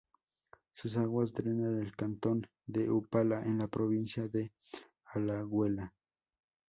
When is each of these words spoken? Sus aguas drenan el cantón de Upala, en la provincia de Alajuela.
Sus 0.73 0.97
aguas 0.97 1.31
drenan 1.31 1.79
el 1.79 1.95
cantón 1.95 2.47
de 2.65 2.89
Upala, 2.89 3.43
en 3.43 3.59
la 3.59 3.67
provincia 3.67 4.27
de 4.27 4.51
Alajuela. 5.05 5.93